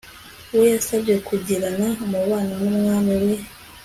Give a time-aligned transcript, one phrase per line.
[0.57, 3.37] we yasabye kugirana umubano n umwami w i